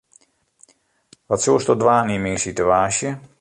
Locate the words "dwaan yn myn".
1.81-2.39